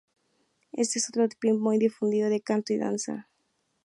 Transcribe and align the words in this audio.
Este 0.71 0.97
es 0.97 1.07
otro 1.09 1.29
tipo 1.29 1.55
muy 1.59 1.77
difundido 1.77 2.27
de 2.27 2.41
canto 2.41 2.73
y 2.73 2.77
danza. 2.79 3.29